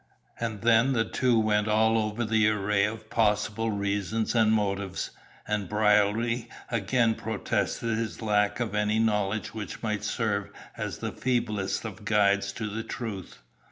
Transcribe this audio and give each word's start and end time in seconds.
And 0.39 0.61
then 0.63 0.93
the 0.93 1.05
two 1.05 1.37
went 1.39 1.67
all 1.67 1.95
over 1.95 2.25
the 2.25 2.49
array 2.49 2.85
of 2.85 3.11
possible 3.11 3.69
reasons 3.69 4.33
and 4.33 4.51
motives, 4.51 5.11
and 5.47 5.69
Brierly 5.69 6.49
again 6.71 7.13
protested 7.13 7.99
his 7.99 8.19
lack 8.19 8.59
of 8.59 8.73
any 8.73 8.97
knowledge 8.97 9.53
which 9.53 9.83
might 9.83 10.03
serve 10.03 10.49
as 10.75 10.97
the 10.97 11.11
feeblest 11.11 11.85
of 11.85 12.03
guides 12.03 12.51
to 12.53 12.67
the 12.67 12.81
truth. 12.83 13.43